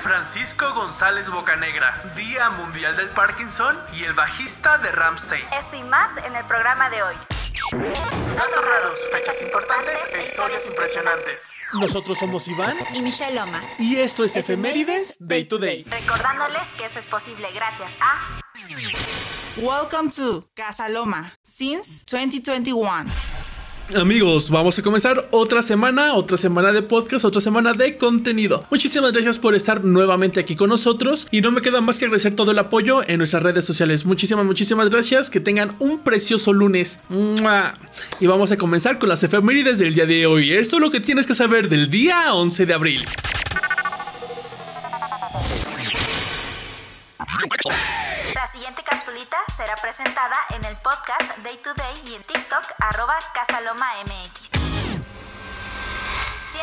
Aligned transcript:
Francisco 0.00 0.72
González 0.74 1.30
Bocanegra, 1.30 2.02
Día 2.16 2.50
Mundial 2.50 2.96
del 2.96 3.08
Parkinson 3.10 3.78
y 3.94 4.04
el 4.04 4.14
bajista 4.14 4.78
de 4.78 4.90
Ramstein. 4.90 5.44
Esto 5.58 5.76
y 5.76 5.82
más 5.84 6.10
en 6.24 6.34
el 6.34 6.44
programa 6.46 6.90
de 6.90 7.02
hoy. 7.02 7.14
Datos 7.72 8.64
raros, 8.64 8.94
fechas 9.12 9.40
importantes 9.42 10.00
e 10.12 10.24
historias 10.24 10.66
impresionantes. 10.66 11.50
Nosotros 11.74 12.18
somos 12.18 12.48
Iván 12.48 12.76
y 12.94 13.02
Michelle 13.02 13.34
Loma. 13.34 13.62
y 13.78 13.96
esto 13.96 14.24
es 14.24 14.34
Efemérides 14.36 15.16
Day 15.20 15.44
to 15.44 15.58
Day. 15.58 15.84
Recordándoles 15.88 16.72
que 16.72 16.84
esto 16.84 16.98
es 16.98 17.06
posible 17.06 17.48
gracias 17.54 17.92
a 18.00 18.40
Welcome 19.56 20.10
to 20.10 20.44
Casa 20.54 20.88
Loma 20.88 21.32
since 21.44 22.04
2021. 22.10 23.35
Amigos, 23.94 24.50
vamos 24.50 24.76
a 24.78 24.82
comenzar 24.82 25.28
otra 25.30 25.62
semana, 25.62 26.14
otra 26.14 26.36
semana 26.36 26.72
de 26.72 26.82
podcast, 26.82 27.24
otra 27.24 27.40
semana 27.40 27.72
de 27.72 27.96
contenido. 27.96 28.66
Muchísimas 28.68 29.12
gracias 29.12 29.38
por 29.38 29.54
estar 29.54 29.84
nuevamente 29.84 30.40
aquí 30.40 30.56
con 30.56 30.70
nosotros 30.70 31.28
y 31.30 31.40
no 31.40 31.52
me 31.52 31.60
queda 31.60 31.80
más 31.80 31.98
que 31.98 32.06
agradecer 32.06 32.34
todo 32.34 32.50
el 32.50 32.58
apoyo 32.58 33.08
en 33.08 33.18
nuestras 33.18 33.44
redes 33.44 33.64
sociales. 33.64 34.04
Muchísimas, 34.04 34.44
muchísimas 34.44 34.90
gracias. 34.90 35.30
Que 35.30 35.38
tengan 35.38 35.76
un 35.78 36.00
precioso 36.00 36.52
lunes. 36.52 37.00
Y 38.18 38.26
vamos 38.26 38.50
a 38.50 38.56
comenzar 38.56 38.98
con 38.98 39.08
las 39.08 39.22
efemérides 39.22 39.78
del 39.78 39.94
día 39.94 40.06
de 40.06 40.26
hoy. 40.26 40.52
Esto 40.52 40.76
es 40.76 40.82
lo 40.82 40.90
que 40.90 41.00
tienes 41.00 41.26
que 41.26 41.34
saber 41.34 41.68
del 41.68 41.88
día 41.88 42.34
11 42.34 42.66
de 42.66 42.74
abril. 42.74 43.06
Será 49.56 49.76
presentada 49.76 50.34
en 50.50 50.64
el 50.64 50.76
podcast 50.78 51.38
Day 51.44 51.56
to 51.58 51.72
Day 51.74 51.94
y 52.06 52.14
en 52.16 52.24
TikTok 52.24 52.64
arroba 52.80 53.16
Casaloma 53.32 53.86
MX. 54.04 54.45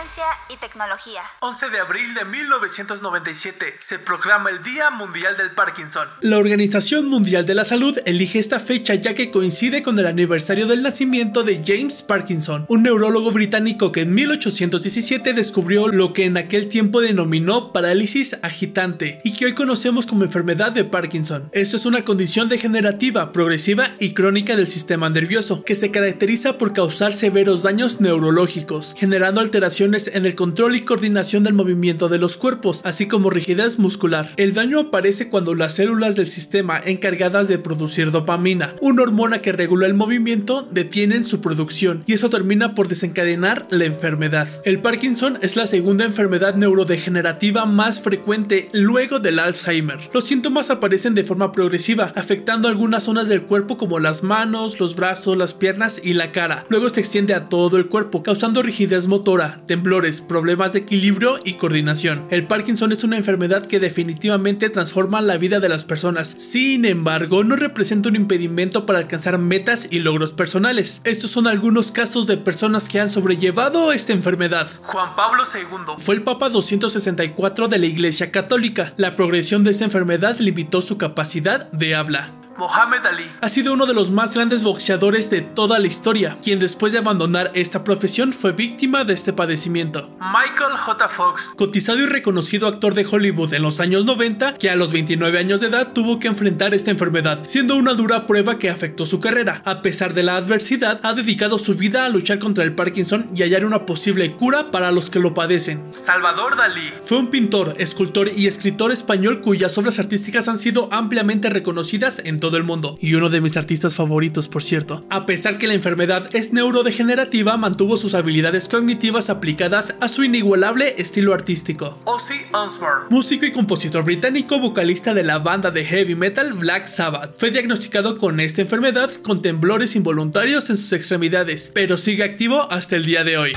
Ciencia 0.00 0.24
y 0.48 0.56
tecnología. 0.56 1.20
11 1.40 1.68
de 1.68 1.78
abril 1.78 2.14
de 2.14 2.24
1997 2.24 3.76
se 3.80 3.98
proclama 3.98 4.48
el 4.48 4.62
Día 4.62 4.88
Mundial 4.88 5.36
del 5.36 5.50
Parkinson. 5.50 6.08
La 6.22 6.38
Organización 6.38 7.06
Mundial 7.06 7.44
de 7.44 7.54
la 7.54 7.66
Salud 7.66 7.98
elige 8.06 8.38
esta 8.38 8.60
fecha 8.60 8.94
ya 8.94 9.12
que 9.12 9.30
coincide 9.30 9.82
con 9.82 9.98
el 9.98 10.06
aniversario 10.06 10.66
del 10.66 10.82
nacimiento 10.82 11.42
de 11.42 11.62
James 11.66 12.00
Parkinson, 12.00 12.64
un 12.68 12.84
neurólogo 12.84 13.30
británico 13.30 13.92
que 13.92 14.02
en 14.02 14.14
1817 14.14 15.34
descubrió 15.34 15.88
lo 15.88 16.14
que 16.14 16.24
en 16.24 16.38
aquel 16.38 16.70
tiempo 16.70 17.02
denominó 17.02 17.70
parálisis 17.70 18.38
agitante 18.42 19.20
y 19.22 19.34
que 19.34 19.46
hoy 19.46 19.54
conocemos 19.54 20.06
como 20.06 20.24
enfermedad 20.24 20.72
de 20.72 20.84
Parkinson. 20.84 21.50
Esto 21.52 21.76
es 21.76 21.84
una 21.84 22.06
condición 22.06 22.48
degenerativa, 22.48 23.32
progresiva 23.32 23.94
y 23.98 24.14
crónica 24.14 24.56
del 24.56 24.66
sistema 24.66 25.10
nervioso 25.10 25.62
que 25.62 25.74
se 25.74 25.90
caracteriza 25.90 26.56
por 26.56 26.72
causar 26.72 27.12
severos 27.12 27.64
daños 27.64 28.00
neurológicos, 28.00 28.94
generando 28.96 29.42
alteraciones 29.42 29.89
en 29.92 30.24
el 30.24 30.36
control 30.36 30.76
y 30.76 30.82
coordinación 30.82 31.42
del 31.42 31.54
movimiento 31.54 32.08
de 32.08 32.18
los 32.18 32.36
cuerpos, 32.36 32.80
así 32.84 33.08
como 33.08 33.28
rigidez 33.28 33.78
muscular. 33.78 34.32
El 34.36 34.54
daño 34.54 34.78
aparece 34.78 35.28
cuando 35.28 35.54
las 35.54 35.74
células 35.74 36.14
del 36.14 36.28
sistema 36.28 36.80
encargadas 36.84 37.48
de 37.48 37.58
producir 37.58 38.12
dopamina, 38.12 38.76
una 38.80 39.02
hormona 39.02 39.40
que 39.40 39.52
regula 39.52 39.86
el 39.86 39.94
movimiento, 39.94 40.68
detienen 40.70 41.24
su 41.24 41.40
producción 41.40 42.04
y 42.06 42.12
eso 42.12 42.30
termina 42.30 42.74
por 42.74 42.88
desencadenar 42.88 43.66
la 43.70 43.84
enfermedad. 43.84 44.48
El 44.64 44.80
Parkinson 44.80 45.38
es 45.42 45.56
la 45.56 45.66
segunda 45.66 46.04
enfermedad 46.04 46.54
neurodegenerativa 46.54 47.64
más 47.66 48.00
frecuente 48.00 48.68
luego 48.72 49.18
del 49.18 49.40
Alzheimer. 49.40 49.98
Los 50.14 50.24
síntomas 50.24 50.70
aparecen 50.70 51.14
de 51.14 51.24
forma 51.24 51.50
progresiva, 51.50 52.12
afectando 52.14 52.68
algunas 52.68 53.02
zonas 53.02 53.28
del 53.28 53.42
cuerpo 53.42 53.76
como 53.76 53.98
las 53.98 54.22
manos, 54.22 54.78
los 54.78 54.94
brazos, 54.94 55.36
las 55.36 55.54
piernas 55.54 56.00
y 56.02 56.14
la 56.14 56.30
cara. 56.30 56.64
Luego 56.68 56.88
se 56.88 57.00
extiende 57.00 57.34
a 57.34 57.48
todo 57.48 57.76
el 57.76 57.88
cuerpo, 57.88 58.22
causando 58.22 58.62
rigidez 58.62 59.06
motora, 59.06 59.60
temblores, 59.80 60.20
problemas 60.20 60.74
de 60.74 60.80
equilibrio 60.80 61.38
y 61.42 61.54
coordinación. 61.54 62.26
El 62.28 62.46
Parkinson 62.46 62.92
es 62.92 63.02
una 63.02 63.16
enfermedad 63.16 63.64
que 63.64 63.80
definitivamente 63.80 64.68
transforma 64.68 65.22
la 65.22 65.38
vida 65.38 65.58
de 65.58 65.70
las 65.70 65.84
personas. 65.84 66.28
Sin 66.28 66.84
embargo, 66.84 67.44
no 67.44 67.56
representa 67.56 68.10
un 68.10 68.16
impedimento 68.16 68.84
para 68.84 68.98
alcanzar 68.98 69.38
metas 69.38 69.88
y 69.90 70.00
logros 70.00 70.32
personales. 70.32 71.00
Estos 71.04 71.30
son 71.30 71.46
algunos 71.46 71.92
casos 71.92 72.26
de 72.26 72.36
personas 72.36 72.90
que 72.90 73.00
han 73.00 73.08
sobrellevado 73.08 73.90
esta 73.92 74.12
enfermedad. 74.12 74.68
Juan 74.82 75.16
Pablo 75.16 75.44
II. 75.50 75.94
Fue 75.96 76.14
el 76.14 76.22
Papa 76.24 76.50
264 76.50 77.68
de 77.68 77.78
la 77.78 77.86
Iglesia 77.86 78.30
Católica. 78.30 78.92
La 78.98 79.16
progresión 79.16 79.64
de 79.64 79.70
esta 79.70 79.86
enfermedad 79.86 80.38
limitó 80.40 80.82
su 80.82 80.98
capacidad 80.98 81.70
de 81.72 81.94
habla. 81.94 82.39
Mohamed 82.60 83.06
Ali. 83.06 83.24
Ha 83.40 83.48
sido 83.48 83.72
uno 83.72 83.86
de 83.86 83.94
los 83.94 84.10
más 84.10 84.34
grandes 84.34 84.62
boxeadores 84.62 85.30
de 85.30 85.40
toda 85.40 85.78
la 85.78 85.86
historia, 85.86 86.36
quien 86.42 86.58
después 86.58 86.92
de 86.92 86.98
abandonar 86.98 87.50
esta 87.54 87.84
profesión 87.84 88.34
fue 88.34 88.52
víctima 88.52 89.04
de 89.04 89.14
este 89.14 89.32
padecimiento. 89.32 90.10
Michael 90.20 90.76
J. 90.76 91.08
Fox. 91.08 91.52
Cotizado 91.56 92.00
y 92.00 92.04
reconocido 92.04 92.68
actor 92.68 92.92
de 92.92 93.06
Hollywood 93.10 93.54
en 93.54 93.62
los 93.62 93.80
años 93.80 94.04
90, 94.04 94.52
que 94.54 94.68
a 94.68 94.76
los 94.76 94.92
29 94.92 95.38
años 95.38 95.62
de 95.62 95.68
edad 95.68 95.94
tuvo 95.94 96.18
que 96.18 96.28
enfrentar 96.28 96.74
esta 96.74 96.90
enfermedad, 96.90 97.40
siendo 97.46 97.76
una 97.76 97.94
dura 97.94 98.26
prueba 98.26 98.58
que 98.58 98.68
afectó 98.68 99.06
su 99.06 99.20
carrera. 99.20 99.62
A 99.64 99.80
pesar 99.80 100.12
de 100.12 100.22
la 100.22 100.36
adversidad, 100.36 101.00
ha 101.02 101.14
dedicado 101.14 101.58
su 101.58 101.76
vida 101.76 102.04
a 102.04 102.10
luchar 102.10 102.38
contra 102.38 102.62
el 102.64 102.74
Parkinson 102.74 103.30
y 103.34 103.40
hallar 103.40 103.64
una 103.64 103.86
posible 103.86 104.36
cura 104.36 104.70
para 104.70 104.92
los 104.92 105.08
que 105.08 105.18
lo 105.18 105.32
padecen. 105.32 105.82
Salvador 105.94 106.58
Dalí. 106.58 106.92
Fue 107.00 107.16
un 107.16 107.30
pintor, 107.30 107.74
escultor 107.78 108.30
y 108.36 108.48
escritor 108.48 108.92
español 108.92 109.40
cuyas 109.40 109.78
obras 109.78 109.98
artísticas 109.98 110.46
han 110.46 110.58
sido 110.58 110.90
ampliamente 110.92 111.48
reconocidas 111.48 112.20
en 112.22 112.38
todo 112.38 112.49
el 112.56 112.64
mundo, 112.64 112.98
y 113.00 113.14
uno 113.14 113.28
de 113.28 113.40
mis 113.40 113.56
artistas 113.56 113.94
favoritos, 113.94 114.48
por 114.48 114.62
cierto. 114.62 115.04
A 115.10 115.26
pesar 115.26 115.58
que 115.58 115.66
la 115.66 115.74
enfermedad 115.74 116.28
es 116.34 116.52
neurodegenerativa, 116.52 117.56
mantuvo 117.56 117.96
sus 117.96 118.14
habilidades 118.14 118.68
cognitivas 118.68 119.30
aplicadas 119.30 119.94
a 120.00 120.08
su 120.08 120.24
inigualable 120.24 120.94
estilo 120.98 121.34
artístico. 121.34 121.98
Ozzy 122.04 122.40
Osbourne. 122.52 123.06
Músico 123.10 123.46
y 123.46 123.52
compositor 123.52 124.04
británico, 124.04 124.58
vocalista 124.58 125.14
de 125.14 125.24
la 125.24 125.38
banda 125.38 125.70
de 125.70 125.84
heavy 125.84 126.14
metal 126.14 126.52
Black 126.54 126.86
Sabbath, 126.86 127.38
fue 127.38 127.50
diagnosticado 127.50 128.18
con 128.18 128.40
esta 128.40 128.62
enfermedad 128.62 129.10
con 129.22 129.42
temblores 129.42 129.96
involuntarios 129.96 130.70
en 130.70 130.76
sus 130.76 130.92
extremidades, 130.92 131.70
pero 131.74 131.98
sigue 131.98 132.24
activo 132.24 132.70
hasta 132.70 132.96
el 132.96 133.04
día 133.04 133.24
de 133.24 133.38
hoy. 133.38 133.52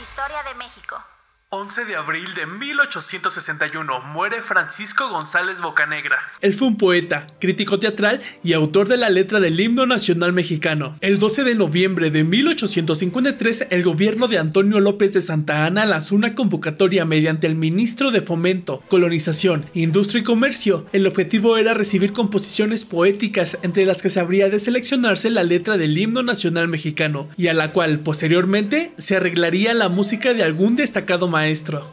Historia 0.00 0.42
de 0.48 0.54
México. 0.58 0.96
11 1.52 1.84
de 1.84 1.96
abril 1.96 2.32
de 2.36 2.46
1861 2.46 4.02
muere 4.02 4.40
Francisco 4.40 5.08
González 5.08 5.60
Bocanegra. 5.60 6.16
Él 6.40 6.54
fue 6.54 6.68
un 6.68 6.76
poeta, 6.76 7.26
crítico 7.40 7.80
teatral 7.80 8.20
y 8.44 8.52
autor 8.52 8.86
de 8.86 8.96
la 8.96 9.10
letra 9.10 9.40
del 9.40 9.58
himno 9.58 9.84
nacional 9.84 10.32
mexicano. 10.32 10.96
El 11.00 11.18
12 11.18 11.42
de 11.42 11.56
noviembre 11.56 12.12
de 12.12 12.22
1853, 12.22 13.66
el 13.70 13.82
gobierno 13.82 14.28
de 14.28 14.38
Antonio 14.38 14.78
López 14.78 15.10
de 15.10 15.22
Santa 15.22 15.66
Anna 15.66 15.86
lanzó 15.86 16.14
una 16.14 16.36
convocatoria 16.36 17.04
mediante 17.04 17.48
el 17.48 17.56
ministro 17.56 18.12
de 18.12 18.20
Fomento, 18.20 18.84
Colonización, 18.86 19.66
Industria 19.74 20.20
y 20.20 20.22
Comercio. 20.22 20.86
El 20.92 21.08
objetivo 21.08 21.56
era 21.56 21.74
recibir 21.74 22.12
composiciones 22.12 22.84
poéticas 22.84 23.58
entre 23.62 23.86
las 23.86 24.02
que 24.02 24.10
se 24.10 24.20
habría 24.20 24.50
de 24.50 24.60
seleccionarse 24.60 25.30
la 25.30 25.42
letra 25.42 25.76
del 25.78 25.98
himno 25.98 26.22
nacional 26.22 26.68
mexicano 26.68 27.28
y 27.36 27.48
a 27.48 27.54
la 27.54 27.72
cual 27.72 27.98
posteriormente 27.98 28.92
se 28.98 29.16
arreglaría 29.16 29.74
la 29.74 29.88
música 29.88 30.32
de 30.32 30.44
algún 30.44 30.76
destacado 30.76 31.26
maestro. 31.26 31.39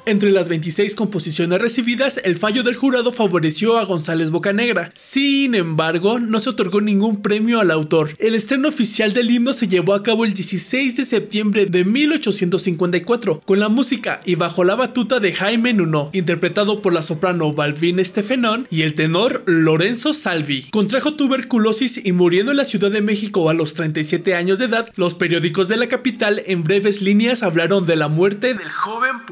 Entre 0.06 0.32
las 0.32 0.50
26 0.50 0.96
composiciones 0.96 1.60
recibidas, 1.60 2.20
el 2.24 2.38
fallo 2.38 2.64
del 2.64 2.76
jurado 2.76 3.12
favoreció 3.12 3.78
a 3.78 3.86
González 3.86 4.32
Bocanegra. 4.32 4.90
Sin 4.94 5.56
embargo, 5.56 6.20
no 6.20 6.40
se 6.40 6.50
otorgó 6.50 6.82
ningún 6.82 7.22
premio 7.22 7.60
al 7.60 7.72
autor. 7.72 8.10
El 8.20 8.36
estreno 8.36 8.68
oficial 8.68 9.14
del 9.14 9.32
himno 9.32 9.54
se 9.54 9.68
llevó 9.68 9.94
a 9.94 10.04
cabo 10.04 10.26
el 10.26 10.34
16 10.34 10.98
de 10.98 11.06
septiembre 11.06 11.66
de 11.66 11.86
1854, 11.86 13.42
con 13.46 13.60
la 13.60 13.70
música 13.70 14.20
y 14.26 14.36
bajo 14.36 14.64
la 14.64 14.76
batuta 14.76 15.20
de 15.20 15.34
Jaime 15.34 15.74
Nuno, 15.74 16.10
interpretado 16.14 16.82
por 16.82 16.94
la 16.94 17.02
soprano 17.02 17.54
Balvin 17.54 18.00
Estefenón 18.00 18.68
y 18.70 18.82
el 18.82 18.96
tenor 18.96 19.44
Lorenzo 19.46 20.14
Salvi. 20.14 20.68
Contrajo 20.72 21.14
tuberculosis 21.16 22.06
y 22.06 22.12
muriendo 22.12 22.52
en 22.52 22.58
la 22.58 22.66
Ciudad 22.66 22.92
de 22.92 23.02
México 23.02 23.50
a 23.50 23.54
los 23.54 23.74
37 23.74 24.36
años 24.36 24.60
de 24.60 24.66
edad, 24.66 24.92
los 24.96 25.16
periódicos 25.16 25.68
de 25.68 25.78
la 25.78 25.88
capital 25.88 26.42
en 26.46 26.64
breves 26.64 27.02
líneas 27.02 27.44
hablaron 27.44 27.86
de 27.86 27.96
la 27.96 28.08
muerte 28.08 28.54
Del 28.54 28.70
joven 28.70 29.26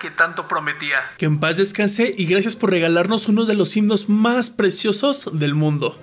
que 0.00 0.10
tanto 0.10 0.48
prometía. 0.48 0.98
Que 1.18 1.26
en 1.26 1.38
paz 1.38 1.56
descanse 1.56 2.14
y 2.16 2.26
gracias 2.26 2.56
por 2.56 2.70
regalarnos 2.70 3.28
uno 3.28 3.44
de 3.44 3.54
los 3.54 3.76
himnos 3.76 4.08
más 4.08 4.50
preciosos 4.50 5.38
del 5.38 5.54
mundo. 5.54 5.98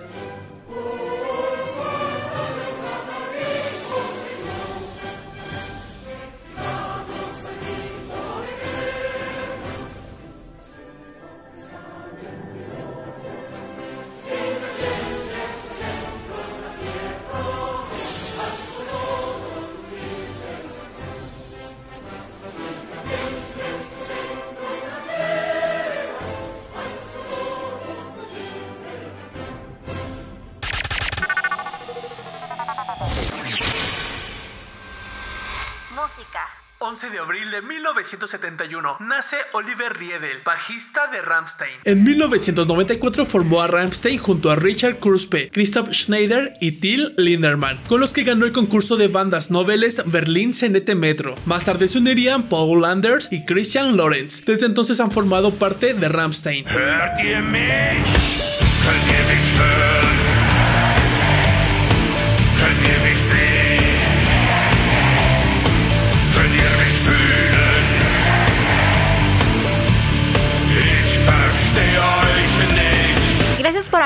Música. 36.17 36.39
11 36.79 37.09
de 37.09 37.17
abril 37.17 37.49
de 37.49 37.63
1971 37.63 38.97
nace 38.99 39.35
Oliver 39.53 39.97
Riedel, 39.97 40.37
bajista 40.45 41.07
de 41.07 41.23
Rammstein. 41.23 41.71
En 41.83 42.03
1994 42.03 43.25
formó 43.25 43.63
a 43.63 43.67
Rammstein 43.67 44.19
junto 44.19 44.51
a 44.51 44.55
Richard 44.55 44.99
Kruspe, 44.99 45.49
Christoph 45.49 45.89
Schneider 45.91 46.53
y 46.61 46.73
Till 46.73 47.15
Linderman, 47.17 47.79
con 47.87 47.99
los 47.99 48.13
que 48.13 48.23
ganó 48.23 48.45
el 48.45 48.51
concurso 48.51 48.95
de 48.95 49.07
bandas 49.07 49.49
noveles 49.49 50.03
Berlin 50.05 50.53
Cenete 50.53 50.93
Metro. 50.93 51.33
Más 51.47 51.63
tarde 51.63 51.87
se 51.87 51.97
unirían 51.97 52.47
Paul 52.47 52.81
Landers 52.81 53.31
y 53.31 53.43
Christian 53.43 53.97
Lorenz. 53.97 54.45
Desde 54.45 54.67
entonces 54.67 54.99
han 54.99 55.11
formado 55.11 55.55
parte 55.55 55.95
de 55.95 56.09
Rammstein. 56.09 56.65